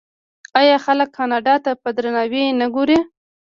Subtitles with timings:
[0.59, 2.99] آیا خلک کاناډا ته په درناوي نه ګوري؟